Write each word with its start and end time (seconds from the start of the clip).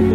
Halo 0.00 0.08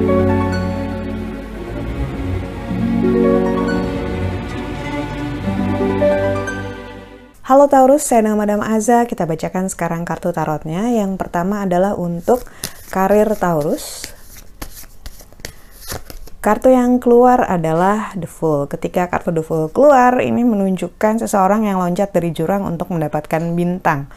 Taurus, 7.70 8.02
saya 8.02 8.26
nama 8.26 8.42
Madam 8.42 8.66
Aza. 8.66 9.06
Kita 9.06 9.30
bacakan 9.30 9.70
sekarang 9.70 10.02
kartu 10.02 10.34
tarotnya. 10.34 10.90
Yang 10.90 11.22
pertama 11.22 11.70
adalah 11.70 11.94
untuk 11.94 12.42
karir 12.90 13.30
Taurus. 13.38 14.10
Kartu 16.42 16.74
yang 16.74 16.98
keluar 16.98 17.46
adalah 17.46 18.10
The 18.18 18.26
Fool. 18.26 18.66
Ketika 18.66 19.06
kartu 19.14 19.30
The 19.38 19.46
Fool 19.46 19.70
keluar, 19.70 20.18
ini 20.18 20.42
menunjukkan 20.42 21.22
seseorang 21.30 21.70
yang 21.70 21.78
loncat 21.78 22.10
dari 22.10 22.34
jurang 22.34 22.66
untuk 22.66 22.90
mendapatkan 22.90 23.54
bintang. 23.54 24.10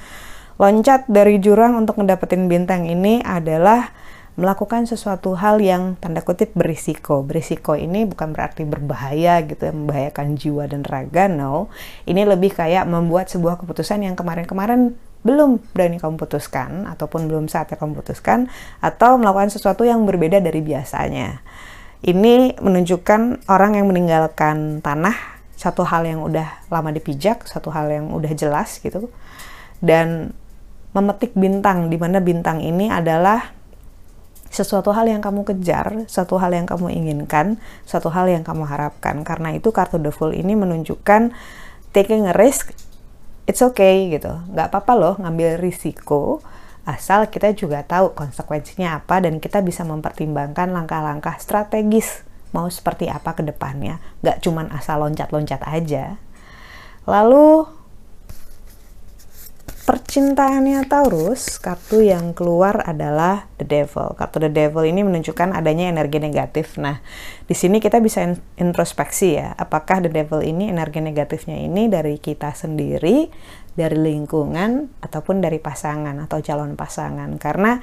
Loncat 0.57 1.05
dari 1.13 1.37
jurang 1.37 1.77
untuk 1.77 2.01
mendapatkan 2.01 2.49
bintang 2.49 2.89
ini 2.89 3.21
adalah 3.21 3.93
melakukan 4.39 4.87
sesuatu 4.87 5.35
hal 5.35 5.59
yang 5.59 5.99
tanda 5.99 6.23
kutip 6.23 6.55
berisiko. 6.55 7.27
Berisiko 7.27 7.75
ini 7.75 8.07
bukan 8.07 8.31
berarti 8.31 8.63
berbahaya 8.63 9.43
gitu 9.43 9.67
ya, 9.67 9.75
membahayakan 9.75 10.39
jiwa 10.39 10.71
dan 10.71 10.87
raga, 10.87 11.27
no. 11.27 11.67
Ini 12.07 12.23
lebih 12.23 12.55
kayak 12.55 12.87
membuat 12.87 13.27
sebuah 13.35 13.59
keputusan 13.59 14.07
yang 14.07 14.15
kemarin-kemarin 14.15 14.95
belum 15.27 15.59
berani 15.75 15.99
kamu 15.99 16.15
putuskan 16.15 16.87
ataupun 16.87 17.27
belum 17.27 17.51
saatnya 17.51 17.75
kamu 17.75 17.99
putuskan 17.99 18.47
atau 18.79 19.19
melakukan 19.19 19.51
sesuatu 19.51 19.83
yang 19.83 20.07
berbeda 20.07 20.39
dari 20.39 20.63
biasanya. 20.63 21.43
Ini 22.07 22.63
menunjukkan 22.63 23.51
orang 23.51 23.75
yang 23.75 23.91
meninggalkan 23.91 24.79
tanah 24.79 25.19
satu 25.59 25.83
hal 25.83 26.07
yang 26.07 26.23
udah 26.23 26.71
lama 26.71 26.95
dipijak, 26.95 27.43
satu 27.51 27.75
hal 27.75 27.91
yang 27.91 28.15
udah 28.15 28.31
jelas 28.39 28.79
gitu. 28.79 29.11
Dan 29.83 30.31
memetik 30.95 31.35
bintang 31.35 31.91
di 31.91 31.99
mana 31.99 32.23
bintang 32.23 32.63
ini 32.63 32.87
adalah 32.87 33.58
sesuatu 34.59 34.91
hal 34.91 35.07
yang 35.07 35.23
kamu 35.23 35.47
kejar, 35.47 36.03
satu 36.11 36.43
hal 36.43 36.51
yang 36.51 36.67
kamu 36.67 36.91
inginkan, 36.91 37.63
satu 37.87 38.11
hal 38.11 38.27
yang 38.27 38.43
kamu 38.43 38.67
harapkan. 38.67 39.23
Karena 39.23 39.55
itu 39.55 39.71
kartu 39.71 40.03
The 40.03 40.11
Fool 40.11 40.35
ini 40.35 40.59
menunjukkan 40.59 41.31
taking 41.95 42.27
a 42.27 42.35
risk, 42.35 42.75
it's 43.47 43.63
okay 43.63 44.11
gitu. 44.11 44.35
Nggak 44.51 44.75
apa-apa 44.75 44.93
loh 44.99 45.15
ngambil 45.23 45.63
risiko, 45.63 46.43
asal 46.83 47.31
kita 47.31 47.55
juga 47.55 47.87
tahu 47.87 48.19
konsekuensinya 48.19 48.99
apa 48.99 49.23
dan 49.23 49.39
kita 49.39 49.63
bisa 49.63 49.87
mempertimbangkan 49.87 50.75
langkah-langkah 50.75 51.39
strategis 51.39 52.27
mau 52.51 52.67
seperti 52.67 53.07
apa 53.07 53.39
ke 53.39 53.47
depannya. 53.47 54.03
Nggak 54.27 54.43
cuman 54.43 54.67
asal 54.75 55.07
loncat-loncat 55.07 55.63
aja. 55.63 56.19
Lalu 57.07 57.78
percintaannya 60.09 60.89
Taurus, 60.89 61.61
kartu 61.61 62.01
yang 62.01 62.33
keluar 62.33 62.81
adalah 62.81 63.45
The 63.61 63.69
Devil. 63.69 64.17
Kartu 64.17 64.41
The 64.41 64.49
Devil 64.49 64.89
ini 64.89 65.05
menunjukkan 65.05 65.53
adanya 65.53 65.93
energi 65.93 66.17
negatif. 66.17 66.81
Nah, 66.81 67.05
di 67.45 67.53
sini 67.53 67.77
kita 67.77 68.01
bisa 68.01 68.25
introspeksi 68.57 69.37
ya, 69.37 69.53
apakah 69.53 70.01
The 70.01 70.09
Devil 70.09 70.49
ini 70.49 70.73
energi 70.73 71.05
negatifnya 71.05 71.61
ini 71.61 71.93
dari 71.93 72.17
kita 72.17 72.57
sendiri, 72.57 73.29
dari 73.77 74.01
lingkungan, 74.01 74.89
ataupun 75.05 75.45
dari 75.45 75.61
pasangan 75.61 76.17
atau 76.25 76.41
calon 76.41 76.73
pasangan. 76.73 77.37
Karena 77.37 77.77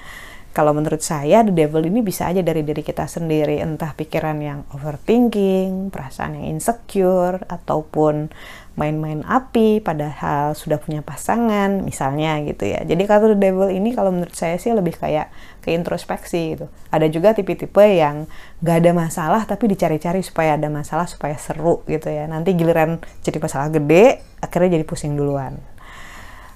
kalau 0.56 0.72
menurut 0.72 1.03
saya 1.03 1.44
the 1.44 1.52
devil 1.52 1.84
ini 1.84 2.00
bisa 2.00 2.31
aja 2.31 2.39
dari 2.39 2.64
diri 2.64 2.80
kita 2.80 3.11
sendiri, 3.11 3.59
entah 3.59 3.92
pikiran 3.92 4.39
yang 4.39 4.64
overthinking, 4.72 5.92
perasaan 5.92 6.39
yang 6.39 6.56
insecure, 6.56 7.44
ataupun 7.52 8.31
main-main 8.80 9.23
api 9.28 9.80
padahal 9.80 10.56
sudah 10.56 10.80
punya 10.80 11.03
pasangan 11.03 11.83
misalnya 11.83 12.39
gitu 12.48 12.72
ya. 12.72 12.88
Jadi 12.88 13.03
kartu 13.03 13.36
the 13.36 13.39
devil 13.39 13.67
ini 13.67 13.92
kalau 13.92 14.16
menurut 14.16 14.36
saya 14.36 14.56
sih 14.56 14.72
lebih 14.72 14.95
kayak 14.95 15.28
ke 15.59 15.76
introspeksi 15.76 16.56
gitu. 16.56 16.72
Ada 16.88 17.11
juga 17.11 17.36
tipe-tipe 17.36 17.83
yang 17.83 18.23
gak 18.64 18.83
ada 18.83 18.92
masalah 18.95 19.44
tapi 19.44 19.67
dicari-cari 19.72 20.23
supaya 20.23 20.56
ada 20.56 20.72
masalah 20.72 21.08
supaya 21.08 21.36
seru 21.36 21.83
gitu 21.87 22.08
ya. 22.08 22.32
Nanti 22.32 22.55
giliran 22.55 23.04
jadi 23.23 23.43
masalah 23.43 23.72
gede 23.72 24.23
akhirnya 24.39 24.80
jadi 24.80 24.86
pusing 24.87 25.20
duluan. 25.20 25.60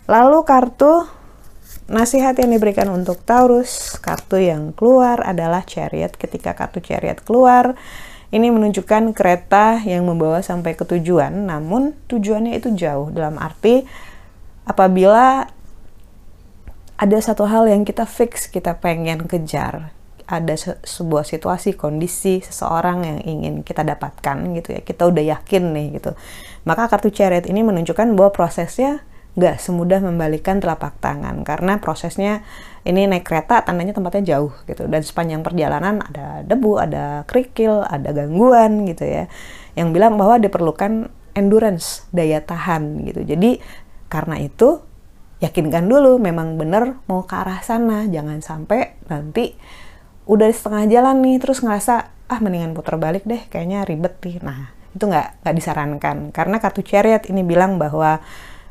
Lalu 0.07 0.39
kartu 0.47 1.18
nasihat 1.89 2.37
yang 2.37 2.53
diberikan 2.53 2.87
untuk 2.93 3.19
Taurus 3.25 3.97
kartu 3.97 4.37
yang 4.37 4.71
keluar 4.77 5.25
adalah 5.25 5.65
chariot. 5.65 6.13
Ketika 6.13 6.53
kartu 6.53 6.79
chariot 6.79 7.19
keluar 7.25 7.73
ini 8.29 8.53
menunjukkan 8.53 9.17
kereta 9.17 9.81
yang 9.81 10.05
membawa 10.05 10.45
sampai 10.45 10.77
ke 10.77 10.85
tujuan, 10.85 11.49
namun 11.49 11.97
tujuannya 12.05 12.61
itu 12.61 12.69
jauh. 12.77 13.09
Dalam 13.09 13.41
arti 13.41 13.89
apabila 14.69 15.49
ada 16.99 17.17
satu 17.17 17.49
hal 17.49 17.65
yang 17.65 17.81
kita 17.81 18.05
fix, 18.05 18.45
kita 18.45 18.77
pengen 18.77 19.25
kejar, 19.25 19.89
ada 20.29 20.53
se 20.53 20.77
sebuah 20.85 21.25
situasi, 21.25 21.73
kondisi 21.73 22.37
seseorang 22.45 23.01
yang 23.01 23.19
ingin 23.25 23.55
kita 23.65 23.81
dapatkan 23.81 24.37
gitu 24.61 24.77
ya, 24.77 24.81
kita 24.85 25.09
udah 25.09 25.23
yakin 25.25 25.73
nih 25.73 25.87
gitu. 25.97 26.13
Maka 26.69 26.85
kartu 26.85 27.09
chariot 27.09 27.49
ini 27.49 27.65
menunjukkan 27.65 28.13
bahwa 28.13 28.29
prosesnya 28.29 29.01
nggak 29.37 29.61
semudah 29.61 30.01
membalikan 30.01 30.57
telapak 30.57 30.97
tangan 30.97 31.45
karena 31.45 31.77
prosesnya 31.77 32.41
ini 32.87 33.05
naik 33.05 33.27
kereta 33.27 33.61
tandanya 33.61 33.93
tempatnya 33.93 34.35
jauh 34.35 34.51
gitu. 34.65 34.87
Dan 34.89 35.01
sepanjang 35.05 35.45
perjalanan 35.45 36.01
ada 36.01 36.41
debu, 36.41 36.79
ada 36.79 37.23
kerikil, 37.29 37.85
ada 37.85 38.09
gangguan 38.15 38.87
gitu 38.89 39.05
ya. 39.05 39.23
Yang 39.77 39.89
bilang 39.93 40.13
bahwa 40.17 40.41
diperlukan 40.41 41.11
endurance 41.37 42.07
daya 42.09 42.41
tahan 42.41 43.05
gitu. 43.05 43.21
Jadi 43.23 43.61
karena 44.09 44.41
itu 44.41 44.81
yakinkan 45.39 45.87
dulu 45.87 46.19
memang 46.19 46.57
benar 46.57 46.99
mau 47.05 47.23
ke 47.23 47.35
arah 47.35 47.61
sana. 47.61 48.09
Jangan 48.09 48.41
sampai 48.41 48.97
nanti 49.07 49.53
udah 50.29 50.45
di 50.49 50.55
setengah 50.55 50.83
jalan 50.89 51.25
nih 51.25 51.37
terus 51.41 51.61
ngerasa 51.61 51.95
ah 52.29 52.39
mendingan 52.41 52.77
putar 52.77 53.01
balik 53.01 53.25
deh 53.25 53.45
kayaknya 53.49 53.85
ribet 53.85 54.17
nih. 54.23 54.37
Nah 54.41 54.73
itu 54.95 55.03
nggak 55.05 55.45
nggak 55.45 55.55
disarankan. 55.55 56.17
Karena 56.33 56.57
kartu 56.57 56.81
chariot 56.81 57.27
ini 57.29 57.45
bilang 57.45 57.77
bahwa 57.77 58.23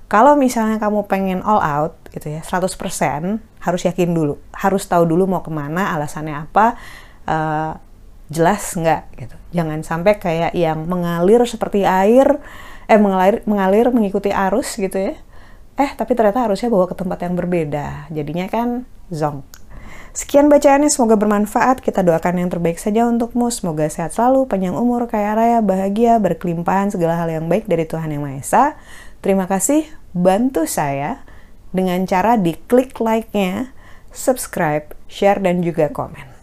kalau 0.08 0.34
misalnya 0.34 0.80
kamu 0.80 1.04
pengen 1.04 1.40
all 1.44 1.60
out 1.60 1.94
gitu 2.10 2.32
ya 2.32 2.40
100% 2.40 2.64
harus 3.60 3.82
yakin 3.84 4.10
dulu 4.16 4.40
harus 4.56 4.88
tahu 4.88 5.04
dulu 5.04 5.28
mau 5.28 5.44
ke 5.44 5.52
mana 5.52 5.92
alasannya 5.94 6.48
apa 6.48 6.80
uh, 7.28 7.72
jelas 8.32 8.76
nggak 8.76 9.02
gitu 9.20 9.36
jangan 9.52 9.80
sampai 9.84 10.16
kayak 10.16 10.52
yang 10.56 10.84
mengalir 10.88 11.44
seperti 11.44 11.84
air 11.84 12.40
eh 12.88 12.96
mengalir 12.96 13.44
mengalir 13.44 13.92
mengikuti 13.92 14.32
arus 14.32 14.76
gitu 14.80 14.96
ya 14.96 15.14
eh 15.78 15.90
tapi 15.94 16.16
ternyata 16.16 16.48
harusnya 16.48 16.72
bawa 16.72 16.88
ke 16.88 16.96
tempat 16.96 17.24
yang 17.24 17.36
berbeda 17.36 18.08
jadinya 18.08 18.48
kan 18.48 18.88
zong 19.12 19.44
Sekian 20.18 20.50
bacaannya, 20.50 20.90
semoga 20.90 21.14
bermanfaat. 21.14 21.78
Kita 21.78 22.02
doakan 22.02 22.42
yang 22.42 22.50
terbaik 22.50 22.74
saja 22.74 23.06
untukmu. 23.06 23.54
Semoga 23.54 23.86
sehat 23.86 24.18
selalu, 24.18 24.50
panjang 24.50 24.74
umur, 24.74 25.06
kaya 25.06 25.38
raya, 25.38 25.62
bahagia, 25.62 26.18
berkelimpahan, 26.18 26.90
segala 26.90 27.14
hal 27.14 27.30
yang 27.30 27.46
baik 27.46 27.70
dari 27.70 27.86
Tuhan 27.86 28.10
Yang 28.10 28.22
Maha 28.26 28.36
Esa. 28.42 28.64
Terima 29.18 29.50
kasih 29.50 29.90
bantu 30.14 30.64
saya 30.64 31.26
dengan 31.74 32.06
cara 32.06 32.38
diklik 32.38 32.96
like-nya, 33.02 33.74
subscribe, 34.14 34.94
share, 35.10 35.42
dan 35.42 35.60
juga 35.60 35.90
komen. 35.90 36.37